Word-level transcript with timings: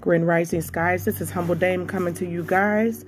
Grand 0.00 0.26
Rising 0.26 0.60
Skies. 0.60 1.04
This 1.04 1.20
is 1.20 1.30
Humble 1.30 1.56
Dame 1.56 1.86
coming 1.86 2.14
to 2.14 2.26
you 2.26 2.44
guys 2.44 3.04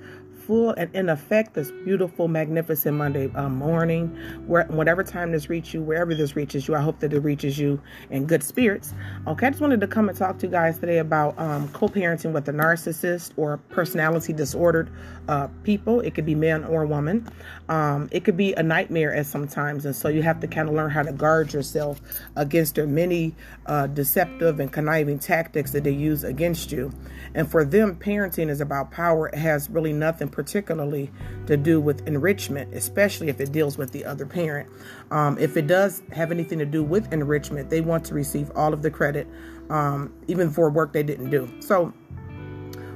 full 0.51 0.71
and 0.71 0.93
in 0.93 1.07
effect 1.07 1.53
this 1.53 1.71
beautiful, 1.85 2.27
magnificent 2.27 2.97
Monday 2.97 3.31
uh, 3.35 3.47
morning. 3.47 4.07
Where, 4.47 4.65
whatever 4.65 5.01
time 5.01 5.31
this 5.31 5.49
reaches 5.49 5.75
you, 5.75 5.81
wherever 5.81 6.13
this 6.13 6.35
reaches 6.35 6.67
you, 6.67 6.75
I 6.75 6.81
hope 6.81 6.99
that 6.99 7.13
it 7.13 7.21
reaches 7.21 7.57
you 7.57 7.81
in 8.09 8.25
good 8.25 8.43
spirits. 8.43 8.93
Okay, 9.27 9.47
I 9.47 9.49
just 9.51 9.61
wanted 9.61 9.79
to 9.79 9.87
come 9.87 10.09
and 10.09 10.17
talk 10.17 10.39
to 10.39 10.47
you 10.47 10.51
guys 10.51 10.77
today 10.77 10.97
about 10.97 11.39
um, 11.39 11.69
co-parenting 11.69 12.33
with 12.33 12.49
a 12.49 12.51
narcissist 12.51 13.31
or 13.37 13.59
personality 13.69 14.33
disordered 14.33 14.91
uh, 15.29 15.47
people. 15.63 16.01
It 16.01 16.15
could 16.15 16.25
be 16.25 16.35
man 16.35 16.65
or 16.65 16.85
woman. 16.85 17.29
Um, 17.69 18.09
it 18.11 18.25
could 18.25 18.35
be 18.35 18.51
a 18.55 18.63
nightmare 18.63 19.15
at 19.15 19.27
sometimes, 19.27 19.85
and 19.85 19.95
so 19.95 20.09
you 20.09 20.21
have 20.21 20.41
to 20.41 20.47
kind 20.47 20.67
of 20.67 20.75
learn 20.75 20.89
how 20.89 21.03
to 21.03 21.13
guard 21.13 21.53
yourself 21.53 22.01
against 22.35 22.75
their 22.75 22.87
many 22.87 23.33
uh, 23.67 23.87
deceptive 23.87 24.59
and 24.59 24.69
conniving 24.69 25.17
tactics 25.17 25.71
that 25.71 25.85
they 25.85 25.91
use 25.91 26.25
against 26.25 26.73
you. 26.73 26.91
And 27.35 27.49
for 27.49 27.63
them, 27.63 27.95
parenting 27.95 28.49
is 28.49 28.59
about 28.59 28.91
power. 28.91 29.29
It 29.29 29.35
has 29.35 29.69
really 29.69 29.93
nothing 29.93 30.27
particularly 30.41 31.11
to 31.45 31.55
do 31.55 31.79
with 31.79 32.07
enrichment, 32.07 32.73
especially 32.73 33.29
if 33.29 33.39
it 33.39 33.51
deals 33.51 33.77
with 33.77 33.91
the 33.91 34.03
other 34.03 34.25
parent. 34.25 34.67
Um, 35.11 35.37
if 35.37 35.55
it 35.55 35.67
does 35.67 36.01
have 36.13 36.31
anything 36.31 36.57
to 36.57 36.65
do 36.65 36.83
with 36.83 37.13
enrichment, 37.13 37.69
they 37.69 37.81
want 37.81 38.03
to 38.05 38.15
receive 38.15 38.51
all 38.55 38.73
of 38.73 38.81
the 38.81 38.89
credit, 38.89 39.27
um, 39.69 40.11
even 40.27 40.49
for 40.49 40.71
work 40.71 40.93
they 40.93 41.03
didn't 41.03 41.29
do. 41.29 41.47
So 41.59 41.93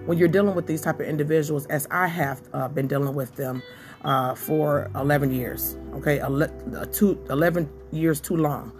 when 0.08 0.18
you're 0.18 0.28
dealing 0.28 0.56
with 0.56 0.66
these 0.66 0.82
type 0.82 1.00
of 1.00 1.06
individuals, 1.06 1.68
as 1.68 1.88
I 1.92 2.08
have 2.08 2.42
uh, 2.52 2.68
been 2.68 2.88
dealing 2.88 3.14
with 3.14 3.36
them 3.36 3.62
uh, 4.04 4.34
for 4.34 4.90
11 4.96 5.32
years, 5.32 5.78
okay, 5.94 6.18
11 6.18 7.70
years 7.92 8.20
too 8.20 8.38
long. 8.38 8.72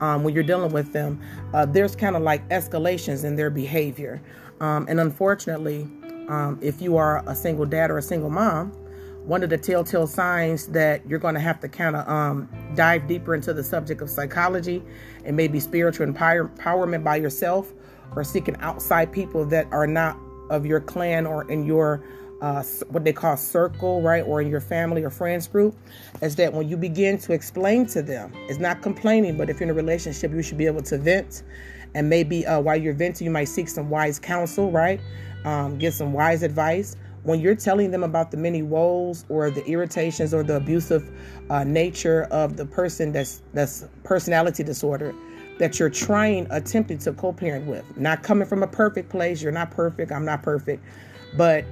Um, 0.00 0.24
when 0.24 0.34
you're 0.34 0.42
dealing 0.42 0.72
with 0.72 0.94
them, 0.94 1.20
uh, 1.52 1.66
there's 1.66 1.94
kind 1.94 2.16
of 2.16 2.22
like 2.22 2.48
escalations 2.48 3.22
in 3.22 3.36
their 3.36 3.50
behavior. 3.50 4.22
Um, 4.60 4.86
and 4.88 4.98
unfortunately, 4.98 5.88
um, 6.28 6.58
if 6.62 6.80
you 6.80 6.96
are 6.96 7.22
a 7.28 7.34
single 7.34 7.66
dad 7.66 7.90
or 7.90 7.98
a 7.98 8.02
single 8.02 8.30
mom, 8.30 8.72
one 9.24 9.42
of 9.42 9.50
the 9.50 9.58
telltale 9.58 10.06
signs 10.06 10.66
that 10.68 11.06
you're 11.08 11.18
going 11.18 11.34
to 11.34 11.40
have 11.40 11.58
to 11.60 11.68
kind 11.68 11.96
of 11.96 12.06
um, 12.08 12.48
dive 12.74 13.06
deeper 13.08 13.34
into 13.34 13.54
the 13.54 13.64
subject 13.64 14.02
of 14.02 14.10
psychology 14.10 14.82
and 15.24 15.36
maybe 15.36 15.58
spiritual 15.60 16.06
empower- 16.06 16.48
empowerment 16.48 17.02
by 17.02 17.16
yourself 17.16 17.72
or 18.14 18.22
seeking 18.22 18.56
outside 18.60 19.10
people 19.12 19.44
that 19.46 19.66
are 19.72 19.86
not 19.86 20.18
of 20.50 20.66
your 20.66 20.80
clan 20.80 21.26
or 21.26 21.50
in 21.50 21.64
your 21.64 22.04
uh, 22.42 22.62
what 22.88 23.04
they 23.04 23.12
call 23.12 23.38
circle, 23.38 24.02
right, 24.02 24.22
or 24.22 24.42
in 24.42 24.48
your 24.50 24.60
family 24.60 25.02
or 25.02 25.08
friends 25.08 25.48
group, 25.48 25.74
is 26.20 26.36
that 26.36 26.52
when 26.52 26.68
you 26.68 26.76
begin 26.76 27.16
to 27.16 27.32
explain 27.32 27.86
to 27.86 28.02
them, 28.02 28.30
it's 28.48 28.58
not 28.58 28.82
complaining, 28.82 29.38
but 29.38 29.48
if 29.48 29.58
you're 29.58 29.68
in 29.68 29.70
a 29.70 29.74
relationship, 29.74 30.30
you 30.30 30.42
should 30.42 30.58
be 30.58 30.66
able 30.66 30.82
to 30.82 30.98
vent. 30.98 31.42
And 31.94 32.08
maybe 32.08 32.46
uh, 32.46 32.60
while 32.60 32.76
you're 32.76 32.94
venting, 32.94 33.24
you 33.24 33.30
might 33.30 33.44
seek 33.44 33.68
some 33.68 33.88
wise 33.88 34.18
counsel, 34.18 34.70
right? 34.70 35.00
um, 35.44 35.78
get 35.78 35.94
some 35.94 36.12
wise 36.12 36.42
advice. 36.42 36.96
When 37.22 37.40
you're 37.40 37.54
telling 37.54 37.90
them 37.90 38.02
about 38.02 38.30
the 38.30 38.36
many 38.36 38.62
woes 38.62 39.24
or 39.28 39.50
the 39.50 39.64
irritations 39.66 40.34
or 40.34 40.42
the 40.42 40.56
abusive 40.56 41.10
uh, 41.48 41.64
nature 41.64 42.24
of 42.24 42.56
the 42.56 42.66
person 42.66 43.12
that's 43.12 43.42
that's 43.54 43.86
personality 44.02 44.62
disorder 44.62 45.14
that 45.58 45.78
you're 45.78 45.90
trying, 45.90 46.46
attempting 46.50 46.98
to 46.98 47.12
co-parent 47.12 47.66
with, 47.66 47.84
not 47.96 48.22
coming 48.22 48.46
from 48.46 48.62
a 48.62 48.66
perfect 48.66 49.08
place. 49.08 49.40
You're 49.40 49.52
not 49.52 49.70
perfect. 49.70 50.10
I'm 50.10 50.24
not 50.24 50.42
perfect, 50.42 50.84
but 51.36 51.64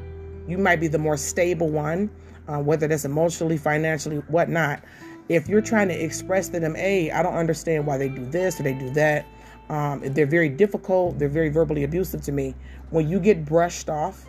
you 0.46 0.56
might 0.56 0.76
be 0.76 0.88
the 0.88 0.98
more 0.98 1.16
stable 1.16 1.68
one, 1.68 2.08
uh, 2.48 2.58
whether 2.58 2.86
that's 2.86 3.04
emotionally, 3.04 3.58
financially, 3.58 4.18
whatnot. 4.28 4.82
If 5.28 5.48
you're 5.48 5.61
trying 5.61 5.88
to 5.88 5.94
express 5.94 6.48
to 6.50 6.61
them, 6.61 6.77
hey, 6.77 7.11
I 7.11 7.22
don't 7.22 7.34
understand 7.34 7.86
why 7.86 7.98
they 7.98 8.08
do 8.08 8.24
this 8.27 8.58
or 8.58 8.62
they 8.62 8.74
do 8.74 8.90
that 8.90 9.27
um, 9.72 10.00
they're 10.05 10.27
very 10.27 10.50
difficult. 10.50 11.18
They're 11.18 11.30
very 11.30 11.48
verbally 11.48 11.84
abusive 11.84 12.20
to 12.22 12.33
me. 12.33 12.55
When 12.90 13.08
you 13.08 13.18
get 13.18 13.46
brushed 13.46 13.88
off, 13.88 14.27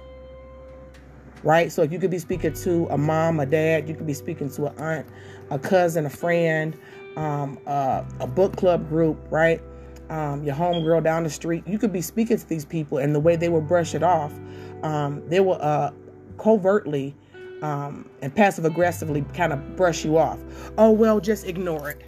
right? 1.44 1.70
So 1.70 1.82
if 1.82 1.92
you 1.92 2.00
could 2.00 2.12
be 2.12 2.18
speaking 2.18 2.54
to 2.54 2.88
a 2.92 2.98
mom, 2.98 3.42
a 3.42 3.46
dad, 3.46 3.90
you 3.90 3.94
could 3.94 4.08
be 4.08 4.14
speaking 4.14 4.50
to 4.52 4.68
an 4.68 4.78
aunt, 4.78 5.08
a 5.50 5.60
cousin, 5.60 6.06
a 6.06 6.10
friend, 6.10 6.78
um, 7.18 7.60
uh, 7.68 8.06
a 8.22 8.26
book 8.26 8.56
club 8.56 8.88
group, 8.88 9.20
right? 9.30 9.62
Um, 10.10 10.46
your 10.46 10.56
homegirl 10.56 11.04
down 11.04 11.24
the 11.24 11.30
street. 11.30 11.68
You 11.68 11.78
could 11.78 11.92
be 11.92 12.02
speaking 12.02 12.38
to 12.38 12.48
these 12.48 12.64
people, 12.64 13.00
and 13.00 13.14
the 13.14 13.20
way 13.20 13.36
they 13.36 13.50
will 13.50 13.62
brush 13.62 13.96
it 13.96 14.04
off, 14.04 14.32
um, 14.82 15.28
they 15.28 15.42
will 15.42 15.62
uh, 15.62 15.92
covertly 16.38 17.16
um, 17.62 18.10
and 18.22 18.34
passive 18.34 18.64
aggressively 18.64 19.26
kind 19.34 19.52
of 19.52 19.76
brush 19.76 20.06
you 20.06 20.18
off. 20.18 20.40
Oh 20.78 20.92
well, 20.92 21.20
just 21.20 21.46
ignore 21.46 21.90
it, 21.90 22.02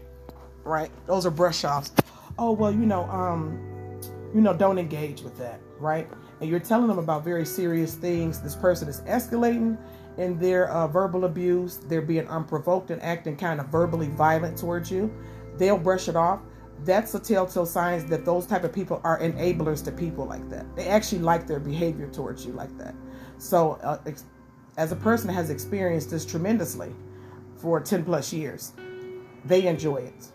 right? 0.63 0.89
Those 1.05 1.25
are 1.25 1.31
brush 1.31 1.65
offs 1.65 1.91
oh 2.37 2.51
well 2.51 2.71
you 2.71 2.85
know 2.85 3.09
um 3.09 3.59
you 4.33 4.41
know 4.41 4.53
don't 4.53 4.77
engage 4.77 5.21
with 5.21 5.37
that 5.37 5.59
right? 5.79 6.07
And 6.41 6.49
you're 6.49 6.59
telling 6.59 6.87
them 6.87 6.99
about 6.99 7.23
very 7.23 7.45
serious 7.45 7.95
things. 7.95 8.41
This 8.41 8.55
person 8.55 8.87
is 8.87 9.01
escalating 9.01 9.77
in 10.17 10.37
their 10.39 10.69
uh, 10.69 10.87
verbal 10.87 11.25
abuse. 11.25 11.77
They're 11.77 12.01
being 12.01 12.27
unprovoked 12.27 12.91
and 12.91 13.01
acting 13.01 13.37
kind 13.37 13.59
of 13.59 13.67
verbally 13.67 14.07
violent 14.07 14.57
towards 14.57 14.91
you. 14.91 15.13
They'll 15.57 15.77
brush 15.77 16.07
it 16.07 16.15
off. 16.15 16.41
That's 16.83 17.13
a 17.15 17.19
telltale 17.19 17.65
sign 17.65 18.05
that 18.07 18.25
those 18.25 18.45
type 18.45 18.63
of 18.63 18.73
people 18.73 18.99
are 19.03 19.19
enablers 19.19 19.83
to 19.85 19.91
people 19.91 20.25
like 20.25 20.49
that. 20.49 20.65
They 20.75 20.87
actually 20.87 21.21
like 21.21 21.47
their 21.47 21.59
behavior 21.59 22.07
towards 22.07 22.45
you 22.45 22.51
like 22.51 22.77
that. 22.77 22.93
So 23.37 23.73
uh, 23.83 23.99
ex- 24.05 24.25
as 24.77 24.91
a 24.91 24.95
person 24.97 25.27
that 25.27 25.33
has 25.33 25.49
experienced 25.49 26.09
this 26.09 26.25
tremendously 26.25 26.93
for 27.55 27.79
10 27.79 28.03
plus 28.03 28.33
years 28.33 28.73
they 29.45 29.67
enjoy 29.67 29.97
it 29.97 30.27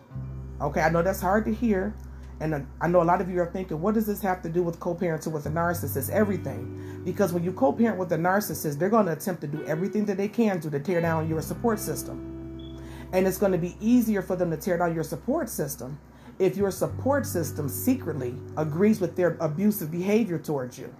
Okay, 0.60 0.80
I 0.80 0.90
know 0.90 1.02
that's 1.02 1.20
hard 1.20 1.46
to 1.46 1.54
hear. 1.54 1.94
And 2.40 2.66
I 2.80 2.88
know 2.88 3.02
a 3.02 3.04
lot 3.04 3.20
of 3.20 3.28
you 3.28 3.38
are 3.40 3.50
thinking, 3.50 3.80
what 3.82 3.94
does 3.94 4.06
this 4.06 4.22
have 4.22 4.40
to 4.42 4.48
do 4.48 4.62
with 4.62 4.80
co 4.80 4.94
parenting 4.94 5.32
with 5.32 5.44
a 5.44 5.50
narcissist? 5.50 6.08
Everything. 6.10 7.02
Because 7.04 7.32
when 7.32 7.44
you 7.44 7.52
co 7.52 7.72
parent 7.72 7.98
with 7.98 8.12
a 8.12 8.16
narcissist, 8.16 8.78
they're 8.78 8.88
going 8.88 9.06
to 9.06 9.12
attempt 9.12 9.42
to 9.42 9.46
do 9.46 9.62
everything 9.66 10.06
that 10.06 10.16
they 10.16 10.28
can 10.28 10.58
do 10.58 10.70
to 10.70 10.80
tear 10.80 11.02
down 11.02 11.28
your 11.28 11.42
support 11.42 11.78
system. 11.78 12.78
And 13.12 13.26
it's 13.26 13.36
going 13.36 13.52
to 13.52 13.58
be 13.58 13.76
easier 13.80 14.22
for 14.22 14.36
them 14.36 14.50
to 14.50 14.56
tear 14.56 14.78
down 14.78 14.94
your 14.94 15.04
support 15.04 15.48
system 15.50 15.98
if 16.38 16.56
your 16.56 16.70
support 16.70 17.26
system 17.26 17.68
secretly 17.68 18.34
agrees 18.56 19.00
with 19.00 19.16
their 19.16 19.36
abusive 19.40 19.90
behavior 19.90 20.38
towards 20.38 20.78
you. 20.78 20.94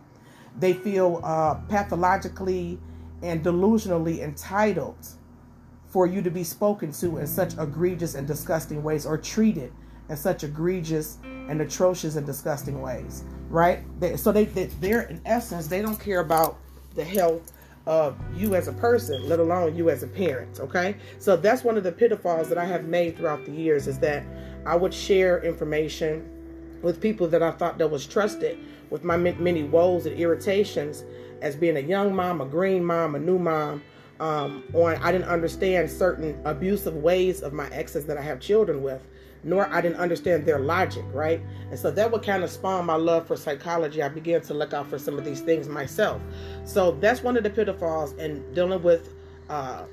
They 0.59 0.75
feel 0.75 1.21
uh, 1.25 1.54
pathologically 1.69 2.78
and 3.22 3.42
delusionally 3.42 4.21
entitled 4.21 5.06
for 5.91 6.06
you 6.06 6.23
to 6.23 6.31
be 6.31 6.45
spoken 6.45 6.93
to 6.93 7.19
in 7.19 7.27
such 7.27 7.59
egregious 7.59 8.15
and 8.15 8.27
disgusting 8.27 8.83
ways 8.83 9.05
or 9.05 9.19
treated 9.19 9.73
in 10.09 10.17
such 10.17 10.45
egregious 10.45 11.19
and 11.25 11.61
atrocious 11.61 12.17
and 12.17 12.25
disgusting 12.25 12.81
ways 12.81 13.25
right? 13.51 13.81
They, 14.01 14.17
so 14.17 14.33
they, 14.33 14.45
they 14.45 14.67
they're 14.67 15.03
in 15.03 15.21
essence 15.27 15.67
they 15.67 15.83
don't 15.83 15.99
care 15.99 16.21
about 16.21 16.59
the 16.95 17.05
health 17.05 17.53
of 17.87 18.17
you 18.34 18.55
as 18.55 18.69
a 18.69 18.73
person 18.73 19.28
let 19.28 19.41
alone 19.41 19.77
you 19.77 19.91
as 19.91 20.03
a 20.03 20.06
parent 20.06 20.61
okay? 20.61 20.97
So 21.19 21.37
that's 21.37 21.65
one 21.65 21.77
of 21.77 21.83
the 21.83 21.93
pitfalls 21.93 22.49
that 22.49 22.59
i 22.59 22.65
have 22.65 22.84
made 22.84 23.17
throughout 23.17 23.45
the 23.45 23.53
years 23.53 23.89
is 23.89 23.99
that 23.99 24.25
i 24.65 24.77
would 24.77 24.95
share 24.95 25.43
information 25.43 26.28
with 26.83 27.01
people 27.01 27.27
that 27.27 27.43
i 27.43 27.51
thought 27.51 27.78
that 27.78 27.89
was 27.89 28.07
trusted 28.07 28.59
with 28.91 29.03
my 29.05 29.17
many 29.17 29.65
woes 29.65 30.07
and 30.07 30.19
irritations 30.19 31.05
as 31.43 31.57
being 31.57 31.77
a 31.77 31.81
young 31.81 32.15
mom 32.15 32.41
a 32.41 32.47
green 32.47 32.84
mom 32.84 33.15
a 33.15 33.19
new 33.19 33.39
mom 33.39 33.83
um, 34.21 34.63
on 34.75 34.97
I 34.97 35.11
didn't 35.11 35.29
understand 35.29 35.91
certain 35.91 36.41
abusive 36.45 36.95
ways 36.95 37.43
of 37.43 37.53
my 37.53 37.69
exes 37.71 38.07
that 38.07 38.19
I 38.19 38.23
have 38.23 38.39
children 38.39 38.83
with, 38.83 39.03
nor 39.43 39.67
I 39.73 39.81
didn't 39.81 39.97
understand 39.97 40.45
their 40.45 40.59
logic, 40.59 41.05
right? 41.13 41.41
And 41.71 41.79
so 41.79 41.91
that 41.91 42.13
would 42.13 42.23
kind 42.23 42.45
of 42.45 42.51
spawn 42.51 42.85
my 42.87 42.97
love 42.97 43.27
for 43.27 43.37
psychology. 43.37 44.03
I 44.03 44.09
began 44.09 44.43
to 44.43 44.55
look 44.55 44.75
out 44.75 44.89
for 44.89 44.99
some 44.99 45.19
of 45.19 45.25
these 45.25 45.41
things 45.41 45.69
myself. 45.69 46.21
So 46.65 46.93
that's 46.93 47.22
one 47.22 47.37
of 47.37 47.43
the 47.43 47.51
pitfalls 47.51 48.13
in 48.13 48.53
dealing 48.53 48.83
with 48.83 49.15
uh, 49.49 49.84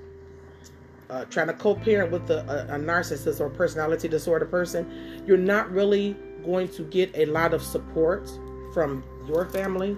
uh, 1.10 1.24
trying 1.26 1.48
to 1.48 1.54
co-parent 1.54 2.12
with 2.12 2.30
a, 2.30 2.40
a, 2.70 2.76
a 2.76 2.80
narcissist 2.80 3.40
or 3.40 3.50
personality 3.50 4.10
disorder 4.10 4.46
person. 4.46 5.24
You're 5.26 5.38
not 5.38 5.72
really 5.72 6.18
going 6.46 6.68
to 6.70 6.84
get 6.84 7.12
a 7.16 7.26
lot 7.26 7.54
of 7.54 7.64
support 7.64 8.30
from 8.74 9.04
your 9.28 9.46
family, 9.46 9.98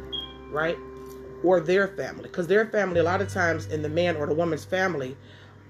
right? 0.52 0.78
Or 1.44 1.60
their 1.60 1.88
family 1.88 2.24
because 2.24 2.48
their 2.48 2.66
family 2.68 3.00
a 3.00 3.04
lot 3.04 3.22
of 3.22 3.32
times 3.32 3.68
in 3.68 3.82
the 3.82 3.90
man 3.90 4.16
or 4.16 4.28
the 4.28 4.34
woman's 4.34 4.66
family 4.66 5.16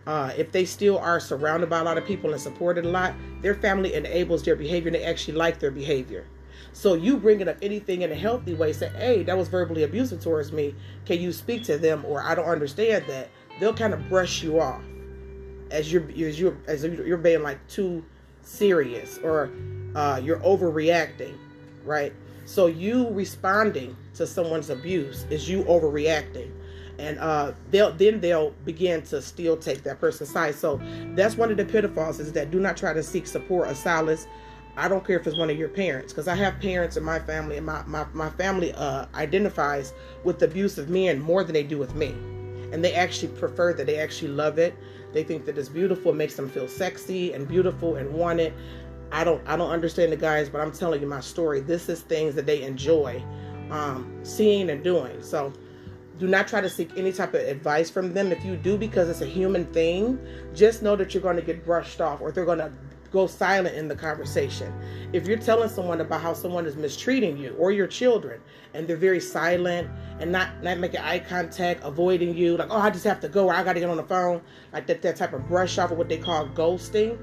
uh, 0.07 0.31
if 0.38 0.51
they 0.51 0.66
still 0.66 0.98
are 0.98 1.19
surrounded 1.19 1.69
by 1.69 1.80
a 1.80 1.83
lot 1.83 1.98
of 1.98 2.06
people 2.06 2.31
and 2.31 2.42
supported 2.42 2.86
a 2.86 2.89
lot 2.89 3.13
their 3.42 3.54
family 3.56 3.94
enables 3.94 4.44
their 4.44 4.56
behavior 4.56 4.88
and 4.88 4.95
they 4.95 5.04
actually 5.04 5.36
like 5.36 5.60
their 5.60 5.71
behavior. 5.71 6.25
So 6.71 6.94
you 6.94 7.18
bringing 7.18 7.48
up 7.48 7.57
anything 7.62 8.01
in 8.01 8.12
a 8.12 8.16
healthy 8.16 8.54
way 8.54 8.74
say 8.74 8.89
hey 8.89 9.24
that 9.24 9.38
was 9.38 9.48
verbally 9.48 9.83
abusive 9.83 10.21
towards 10.21 10.51
me. 10.51 10.74
Can 11.06 11.21
you 11.21 11.31
speak 11.31 11.63
to 11.66 11.77
them? 11.77 12.04
Or 12.06 12.24
i 12.24 12.33
don't 12.33 12.45
understand 12.45 13.06
that. 13.07 13.30
They'll 13.60 13.74
kind 13.74 13.94
of 13.94 14.07
brush 14.10 14.42
you 14.42 14.60
off 14.60 14.81
as 15.69 15.92
you're 15.92 16.10
as 16.10 16.39
you're 16.39 16.57
as 16.68 16.83
you're 16.83 17.18
being 17.18 17.44
like 17.44 17.66
too 17.68 18.04
serious 18.42 19.19
or 19.19 19.51
uh, 19.95 20.19
you're 20.24 20.39
overreacting 20.39 21.38
right 21.86 22.13
so 22.50 22.66
you 22.66 23.10
responding 23.12 23.96
to 24.16 24.25
someone's 24.25 24.72
abuse 24.72 25.25
is 25.30 25.48
you 25.48 25.63
overreacting. 25.66 26.51
And 26.98 27.19
uh, 27.19 27.54
they'll 27.69 27.92
then 27.94 28.19
they'll 28.19 28.50
begin 28.66 29.04
to 29.04 29.22
still 29.22 29.56
take 29.56 29.84
that 29.84 30.00
person's 30.00 30.31
side. 30.31 30.56
So 30.56 30.81
that's 31.16 31.38
one 31.38 31.51
of 31.51 31.57
the 31.57 31.63
pitfalls 31.63 32.19
is 32.19 32.34
that 32.34 32.50
do 32.50 32.60
not 32.60 32.75
try 32.75 32.92
to 32.92 33.04
seek 33.04 33.28
support 33.28 33.69
or 33.69 33.75
solace 33.75 34.25
I 34.80 34.88
don't 34.88 35.06
care 35.06 35.19
if 35.19 35.28
it's 35.28 35.38
one 35.38 35.50
of 35.50 35.57
your 35.57 35.68
parents, 35.68 36.13
because 36.13 36.30
I 36.30 36.36
have 36.36 36.60
parents 36.62 36.96
in 36.96 37.04
my 37.04 37.19
family, 37.19 37.57
and 37.57 37.66
my, 37.66 37.84
my, 37.86 38.06
my 38.13 38.30
family 38.30 38.74
uh, 38.74 39.07
identifies 39.13 39.94
with 40.24 40.42
abusive 40.42 40.90
men 40.90 41.19
more 41.19 41.44
than 41.44 41.54
they 41.54 41.63
do 41.63 41.78
with 41.78 41.95
me. 41.95 42.16
And 42.72 42.84
they 42.84 42.94
actually 42.94 43.34
prefer 43.34 43.74
that. 43.74 43.86
They 43.86 43.98
actually 43.98 44.30
love 44.30 44.57
it. 44.57 44.74
They 45.12 45.24
think 45.24 45.45
that 45.45 45.57
it's 45.57 45.68
beautiful, 45.68 46.12
it 46.12 46.16
makes 46.16 46.36
them 46.36 46.50
feel 46.50 46.68
sexy 46.68 47.34
and 47.34 47.45
beautiful 47.48 47.95
and 47.95 48.13
wanted. 48.13 48.54
I 49.12 49.24
don't 49.24 49.42
I 49.48 49.56
don't 49.56 49.72
understand 49.72 50.12
the 50.12 50.18
guys, 50.18 50.50
but 50.50 50.62
I'm 50.62 50.72
telling 50.72 51.02
you 51.02 51.08
my 51.08 51.22
story. 51.22 51.60
This 51.62 51.90
is 51.90 52.02
things 52.02 52.36
that 52.36 52.46
they 52.46 52.62
enjoy 52.64 53.24
um, 53.72 54.20
seeing 54.24 54.70
and 54.70 54.84
doing. 54.84 55.22
So 55.22 55.54
do 56.20 56.28
not 56.28 56.48
try 56.48 56.62
to 56.62 56.70
seek 56.70 56.92
any 56.98 57.14
type 57.14 57.34
of 57.34 57.42
advice 57.42 57.90
from 57.90 58.14
them. 58.14 58.32
If 58.32 58.44
you 58.44 58.58
do, 58.58 58.78
because 58.78 59.10
it's 59.10 59.22
a 59.22 59.26
human 59.26 59.66
thing, 59.68 60.20
just 60.54 60.84
know 60.84 60.96
that 60.96 61.14
you're 61.14 61.24
going 61.24 61.38
to 61.38 61.42
get 61.42 61.66
brushed 61.66 62.02
off 62.02 62.22
or 62.22 62.32
they're 62.32 62.46
going 62.46 62.60
to 62.60 62.72
go 63.12 63.26
silent 63.26 63.76
in 63.76 63.88
the 63.88 63.96
conversation. 63.96 64.72
If 65.14 65.28
you're 65.28 65.38
telling 65.38 65.70
someone 65.70 66.02
about 66.02 66.22
how 66.22 66.34
someone 66.34 66.66
is 66.66 66.76
mistreating 66.76 67.38
you 67.38 67.56
or 67.58 67.72
your 67.72 67.88
children 67.88 68.42
and 68.74 68.88
they're 68.88 68.98
very 68.98 69.20
silent 69.20 69.90
and 70.20 70.32
not 70.32 70.62
not 70.62 70.78
making 70.78 71.00
eye 71.00 71.20
contact, 71.20 71.84
avoiding 71.84 72.36
you, 72.36 72.58
like, 72.58 72.68
oh, 72.70 72.78
I 72.78 72.90
just 72.90 73.06
have 73.06 73.20
to 73.22 73.30
go 73.30 73.48
or 73.48 73.54
I 73.54 73.64
got 73.64 73.74
to 73.74 73.80
get 73.80 73.90
on 73.90 73.98
the 73.98 74.04
phone, 74.04 74.42
like 74.74 74.88
that, 74.88 75.02
that 75.02 75.16
type 75.16 75.34
of 75.34 75.48
brush 75.48 75.78
off 75.78 75.92
of 75.92 75.98
what 75.98 76.10
they 76.10 76.18
call 76.18 76.48
ghosting, 76.50 77.18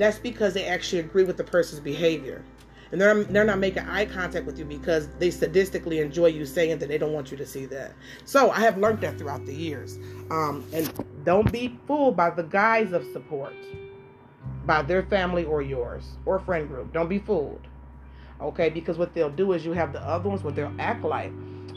that's 0.00 0.18
because 0.18 0.54
they 0.54 0.66
actually 0.66 1.00
agree 1.00 1.24
with 1.24 1.36
the 1.36 1.44
person's 1.44 1.80
behavior. 1.80 2.44
And 2.92 3.00
they're, 3.00 3.22
they're 3.22 3.44
not 3.44 3.58
making 3.58 3.84
eye 3.84 4.06
contact 4.06 4.46
with 4.46 4.58
you 4.58 4.64
because 4.64 5.08
they 5.18 5.28
sadistically 5.28 6.02
enjoy 6.02 6.26
you 6.26 6.44
saying 6.44 6.78
that 6.78 6.88
they 6.88 6.98
don't 6.98 7.12
want 7.12 7.30
you 7.30 7.36
to 7.36 7.46
see 7.46 7.66
that. 7.66 7.92
So 8.24 8.50
I 8.50 8.60
have 8.60 8.78
learned 8.78 9.00
that 9.02 9.16
throughout 9.16 9.46
the 9.46 9.54
years. 9.54 9.98
Um, 10.30 10.64
and 10.72 10.92
don't 11.24 11.50
be 11.52 11.78
fooled 11.86 12.16
by 12.16 12.30
the 12.30 12.42
guise 12.42 12.92
of 12.92 13.04
support 13.12 13.54
by 14.66 14.82
their 14.82 15.02
family 15.04 15.44
or 15.44 15.62
yours 15.62 16.16
or 16.26 16.40
friend 16.40 16.66
group. 16.66 16.92
Don't 16.92 17.08
be 17.08 17.18
fooled. 17.18 17.66
Okay, 18.40 18.70
because 18.70 18.98
what 18.98 19.14
they'll 19.14 19.30
do 19.30 19.52
is 19.52 19.64
you 19.64 19.72
have 19.72 19.92
the 19.92 20.00
other 20.00 20.28
ones 20.28 20.42
where 20.42 20.52
they'll 20.52 20.74
act 20.78 21.04
like, 21.04 21.32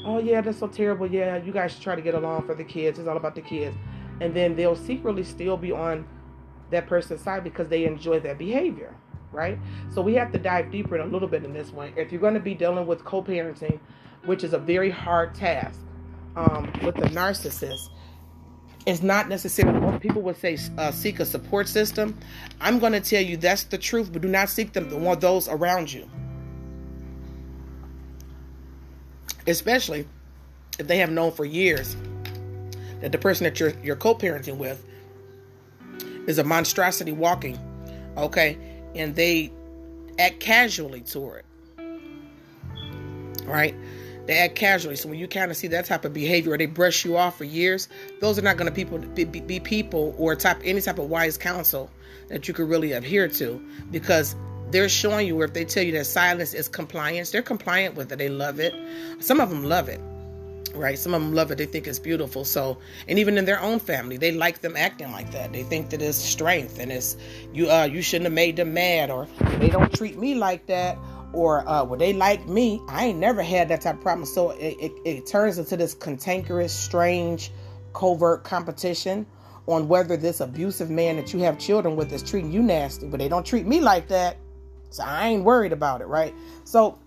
oh 0.05 0.19
yeah, 0.19 0.41
that's 0.41 0.59
so 0.59 0.67
terrible. 0.67 1.05
Yeah, 1.05 1.37
you 1.37 1.51
guys 1.51 1.77
try 1.79 1.95
to 1.95 2.01
get 2.01 2.15
along 2.15 2.45
for 2.45 2.55
the 2.55 2.63
kids. 2.63 2.99
It's 2.99 3.07
all 3.07 3.17
about 3.17 3.35
the 3.35 3.41
kids. 3.41 3.75
And 4.21 4.33
then 4.33 4.55
they'll 4.55 4.75
secretly 4.75 5.23
still 5.23 5.57
be 5.57 5.71
on 5.71 6.07
that 6.73 6.87
person's 6.87 7.21
side 7.21 7.43
because 7.43 7.67
they 7.69 7.85
enjoy 7.85 8.19
that 8.19 8.37
behavior, 8.37 8.93
right? 9.31 9.57
So 9.91 10.01
we 10.01 10.13
have 10.15 10.31
to 10.33 10.37
dive 10.37 10.71
deeper 10.71 10.95
in 10.95 11.01
a 11.01 11.11
little 11.11 11.27
bit 11.27 11.43
in 11.43 11.53
this 11.53 11.71
one. 11.71 11.93
If 11.95 12.11
you're 12.11 12.21
going 12.21 12.33
to 12.33 12.39
be 12.39 12.53
dealing 12.53 12.85
with 12.85 13.03
co-parenting, 13.05 13.79
which 14.25 14.43
is 14.43 14.53
a 14.53 14.59
very 14.59 14.89
hard 14.89 15.33
task 15.33 15.79
um, 16.35 16.71
with 16.83 16.95
the 16.95 17.07
narcissist, 17.07 17.89
it's 18.85 19.01
not 19.01 19.29
necessarily 19.29 19.79
what 19.79 20.01
people 20.01 20.21
would 20.23 20.37
say 20.37 20.57
uh, 20.77 20.91
seek 20.91 21.19
a 21.19 21.25
support 21.25 21.67
system. 21.67 22.17
I'm 22.59 22.79
going 22.79 22.91
to 22.93 22.99
tell 22.99 23.21
you 23.21 23.37
that's 23.37 23.63
the 23.63 23.77
truth, 23.77 24.11
but 24.11 24.21
do 24.21 24.27
not 24.27 24.49
seek 24.49 24.73
them 24.73 24.91
or 24.93 25.15
those 25.15 25.47
around 25.47 25.91
you. 25.91 26.09
Especially 29.47 30.07
if 30.79 30.87
they 30.87 30.97
have 30.97 31.11
known 31.11 31.31
for 31.31 31.45
years 31.45 31.95
that 33.01 33.11
the 33.11 33.17
person 33.17 33.43
that 33.43 33.59
you're 33.59 33.73
you're 33.83 33.95
co-parenting 33.95 34.57
with 34.57 34.85
is 36.27 36.37
a 36.37 36.43
monstrosity 36.43 37.11
walking, 37.11 37.59
okay, 38.17 38.57
and 38.95 39.15
they 39.15 39.51
act 40.19 40.39
casually 40.39 41.01
toward 41.01 41.43
it, 41.79 43.45
right? 43.45 43.75
They 44.25 44.37
act 44.37 44.55
casually. 44.55 44.95
So 44.95 45.09
when 45.09 45.19
you 45.19 45.27
kind 45.27 45.51
of 45.51 45.57
see 45.57 45.67
that 45.67 45.85
type 45.85 46.05
of 46.05 46.13
behavior, 46.13 46.53
or 46.53 46.57
they 46.57 46.65
brush 46.65 47.03
you 47.03 47.17
off 47.17 47.37
for 47.37 47.43
years, 47.43 47.89
those 48.21 48.39
are 48.39 48.41
not 48.41 48.57
going 48.57 48.69
to 48.69 48.75
people 48.75 48.99
be, 48.99 49.25
be, 49.25 49.41
be 49.41 49.59
people 49.59 50.15
or 50.17 50.35
type 50.35 50.59
any 50.63 50.79
type 50.79 50.99
of 50.99 51.09
wise 51.09 51.37
counsel 51.37 51.89
that 52.29 52.47
you 52.47 52.53
could 52.53 52.69
really 52.69 52.93
adhere 52.93 53.27
to 53.27 53.61
because 53.91 54.35
they're 54.71 54.87
showing 54.87 55.27
you 55.27 55.35
where 55.35 55.45
if 55.45 55.53
they 55.53 55.65
tell 55.65 55.83
you 55.83 55.91
that 55.91 56.05
silence 56.05 56.53
is 56.53 56.69
compliance, 56.69 57.31
they're 57.31 57.41
compliant 57.41 57.95
with 57.95 58.11
it. 58.11 58.17
They 58.17 58.29
love 58.29 58.59
it. 58.59 58.73
Some 59.19 59.41
of 59.41 59.49
them 59.49 59.65
love 59.65 59.89
it 59.89 59.99
right? 60.73 60.97
Some 60.97 61.13
of 61.13 61.21
them 61.21 61.33
love 61.33 61.51
it. 61.51 61.57
They 61.57 61.65
think 61.65 61.87
it's 61.87 61.99
beautiful. 61.99 62.43
So, 62.45 62.77
and 63.07 63.19
even 63.19 63.37
in 63.37 63.45
their 63.45 63.61
own 63.61 63.79
family, 63.79 64.17
they 64.17 64.31
like 64.31 64.61
them 64.61 64.75
acting 64.75 65.11
like 65.11 65.31
that. 65.31 65.53
They 65.53 65.63
think 65.63 65.89
that 65.91 66.01
it's 66.01 66.17
strength 66.17 66.79
and 66.79 66.91
it's 66.91 67.17
you. 67.53 67.69
Uh, 67.69 67.85
you 67.85 68.01
shouldn't 68.01 68.25
have 68.25 68.33
made 68.33 68.55
them 68.55 68.73
mad, 68.73 69.09
or 69.09 69.27
they 69.59 69.69
don't 69.69 69.93
treat 69.93 70.17
me 70.17 70.35
like 70.35 70.65
that, 70.67 70.97
or 71.33 71.67
uh, 71.67 71.83
well, 71.83 71.99
they 71.99 72.13
like 72.13 72.47
me. 72.47 72.81
I 72.89 73.05
ain't 73.05 73.19
never 73.19 73.41
had 73.41 73.69
that 73.69 73.81
type 73.81 73.95
of 73.95 74.01
problem. 74.01 74.25
So 74.25 74.51
it, 74.51 74.77
it, 74.79 74.91
it 75.05 75.27
turns 75.27 75.57
into 75.57 75.77
this 75.77 75.93
cantankerous, 75.93 76.73
strange, 76.73 77.51
covert 77.93 78.43
competition 78.43 79.25
on 79.67 79.87
whether 79.87 80.17
this 80.17 80.41
abusive 80.41 80.89
man 80.89 81.15
that 81.15 81.33
you 81.33 81.39
have 81.39 81.57
children 81.57 81.95
with 81.95 82.11
is 82.11 82.21
treating 82.21 82.51
you 82.51 82.61
nasty, 82.61 83.07
but 83.07 83.19
they 83.19 83.29
don't 83.29 83.45
treat 83.45 83.65
me 83.65 83.79
like 83.79 84.07
that. 84.09 84.37
So 84.89 85.03
I 85.03 85.29
ain't 85.29 85.43
worried 85.43 85.71
about 85.71 86.01
it, 86.01 86.05
right? 86.05 86.33
So 86.65 86.99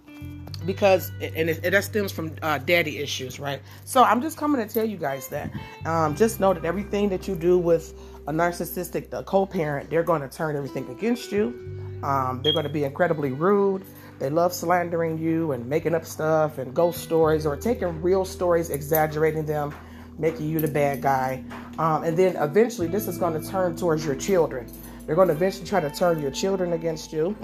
because 0.67 1.13
and 1.21 1.51
it, 1.51 1.63
that 1.63 1.85
stems 1.85 2.13
from 2.13 2.33
uh, 2.43 2.59
daddy 2.59 2.99
issues, 2.99 3.39
right? 3.39 3.61
So 3.85 4.03
I'm 4.03 4.21
just 4.21 4.37
coming 4.37 4.67
to 4.67 4.73
tell 4.73 4.85
you 4.85 4.97
guys 4.97 5.29
that. 5.29 5.51
Um, 5.85 6.17
just 6.17 6.41
know 6.41 6.53
that 6.53 6.65
everything 6.65 7.09
that 7.11 7.29
you 7.29 7.35
do 7.35 7.59
with 7.59 7.95
a 8.27 8.33
narcissistic 8.33 9.25
co-parent, 9.25 9.89
they're 9.89 10.03
going 10.03 10.23
to 10.23 10.29
turn 10.29 10.57
everything 10.57 10.89
against 10.91 11.31
you. 11.31 12.01
Um, 12.03 12.41
they're 12.43 12.53
going 12.53 12.65
to 12.65 12.73
be 12.73 12.85
incredibly 12.85 13.33
rude. 13.33 13.85
They 14.19 14.31
love 14.31 14.53
slandering 14.53 15.19
you 15.19 15.53
and 15.53 15.67
making 15.67 15.95
up 15.95 16.05
stuff 16.05 16.59
and 16.59 16.75
ghost 16.75 17.03
stories 17.03 17.47
or 17.47 17.57
taking 17.57 18.03
real 18.03 18.25
stories, 18.25 18.71
exaggerating 18.71 19.47
them, 19.47 19.75
making 20.19 20.49
you 20.49 20.59
the 20.59 20.69
bad 20.69 21.03
guy. 21.03 21.45
Um, 21.79 22.05
and 22.05 22.17
then 22.17 22.37
eventually, 22.37 22.89
this 22.89 23.07
is 23.07 23.19
going 23.19 23.41
to 23.41 23.49
turn 23.49 23.77
towards 23.77 24.05
your 24.05 24.15
children. 24.15 24.67
They're 25.07 25.15
going 25.15 25.29
to 25.29 25.35
eventually 25.35 25.67
try 25.67 25.81
to 25.81 25.91
turn 25.91 26.21
your 26.21 26.31
children 26.31 26.73
against 26.73 27.13
you 27.13 27.37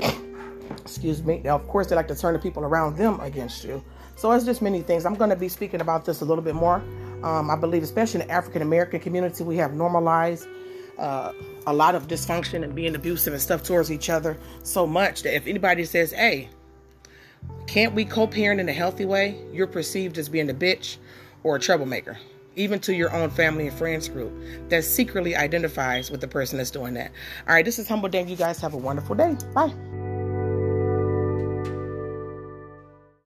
excuse 0.80 1.22
me. 1.22 1.40
Now, 1.44 1.54
of 1.54 1.66
course, 1.68 1.88
they 1.88 1.96
like 1.96 2.08
to 2.08 2.14
turn 2.14 2.34
the 2.34 2.38
people 2.38 2.64
around 2.64 2.96
them 2.96 3.20
against 3.20 3.64
you. 3.64 3.82
So 4.16 4.30
it's 4.32 4.44
just 4.44 4.62
many 4.62 4.82
things. 4.82 5.04
I'm 5.04 5.14
going 5.14 5.30
to 5.30 5.36
be 5.36 5.48
speaking 5.48 5.80
about 5.80 6.04
this 6.04 6.20
a 6.20 6.24
little 6.24 6.44
bit 6.44 6.54
more. 6.54 6.82
Um, 7.22 7.50
I 7.50 7.56
believe, 7.56 7.82
especially 7.82 8.20
in 8.20 8.28
the 8.28 8.32
African 8.32 8.62
American 8.62 9.00
community, 9.00 9.44
we 9.44 9.56
have 9.56 9.74
normalized 9.74 10.46
uh, 10.98 11.32
a 11.66 11.72
lot 11.72 11.94
of 11.94 12.08
dysfunction 12.08 12.62
and 12.62 12.74
being 12.74 12.94
abusive 12.94 13.32
and 13.32 13.42
stuff 13.42 13.62
towards 13.62 13.90
each 13.90 14.10
other 14.10 14.36
so 14.62 14.86
much 14.86 15.22
that 15.22 15.34
if 15.34 15.46
anybody 15.46 15.84
says, 15.84 16.12
"Hey, 16.12 16.48
can't 17.66 17.94
we 17.94 18.04
co-parent 18.04 18.60
in 18.60 18.68
a 18.68 18.72
healthy 18.72 19.04
way?" 19.04 19.36
You're 19.52 19.66
perceived 19.66 20.18
as 20.18 20.28
being 20.28 20.50
a 20.50 20.54
bitch 20.54 20.98
or 21.42 21.56
a 21.56 21.60
troublemaker, 21.60 22.18
even 22.56 22.80
to 22.80 22.94
your 22.94 23.12
own 23.14 23.30
family 23.30 23.68
and 23.68 23.76
friends 23.76 24.08
group 24.08 24.32
that 24.68 24.84
secretly 24.84 25.34
identifies 25.36 26.10
with 26.10 26.20
the 26.20 26.28
person 26.28 26.58
that's 26.58 26.70
doing 26.70 26.94
that. 26.94 27.12
All 27.48 27.54
right, 27.54 27.64
this 27.64 27.78
is 27.78 27.88
Humble 27.88 28.08
Dame. 28.08 28.28
You 28.28 28.36
guys 28.36 28.60
have 28.60 28.74
a 28.74 28.78
wonderful 28.78 29.14
day. 29.14 29.36
Bye. 29.54 29.72